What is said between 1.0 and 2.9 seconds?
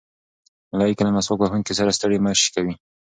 له مسواک وهونکي سره ستړې مه شي کوي.